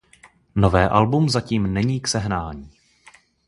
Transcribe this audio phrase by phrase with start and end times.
[0.55, 2.71] Nové album zatím není k sehnání.